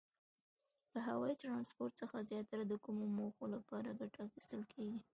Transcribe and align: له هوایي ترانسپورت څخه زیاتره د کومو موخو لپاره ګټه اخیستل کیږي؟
له 0.93 0.99
هوایي 1.09 1.35
ترانسپورت 1.43 1.93
څخه 2.01 2.27
زیاتره 2.31 2.63
د 2.67 2.73
کومو 2.85 3.05
موخو 3.17 3.43
لپاره 3.55 3.97
ګټه 3.99 4.19
اخیستل 4.27 4.61
کیږي؟ 4.73 4.99